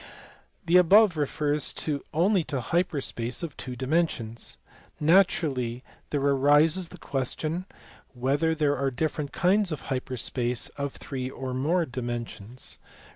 The 0.65 0.77
above 0.77 1.15
refers 1.15 1.75
only 2.11 2.43
to 2.45 2.59
hyper 2.59 3.01
space 3.01 3.43
of 3.43 3.55
two 3.55 3.75
dimensions. 3.75 4.57
Naturally 4.99 5.83
there 6.09 6.21
arises 6.21 6.87
the 6.89 6.97
question 6.97 7.67
whether 8.15 8.55
there 8.55 8.75
are 8.75 8.89
different 8.89 9.31
kinds 9.31 9.71
of 9.71 9.81
hyper 9.93 10.17
space 10.17 10.69
of 10.69 10.93
three 10.93 11.29
or 11.29 11.53
more 11.53 11.85
dimensions. 11.85 12.79